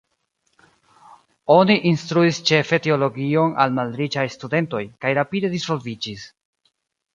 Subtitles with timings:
[1.55, 6.29] Oni instruis ĉefe teologion al malriĉaj studentoj, kaj rapide disvolviĝis.